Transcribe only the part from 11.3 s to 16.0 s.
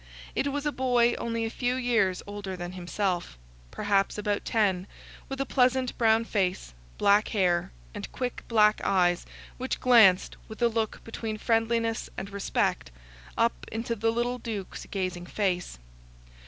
friendliness and respect, up into the little Duke's gazing face.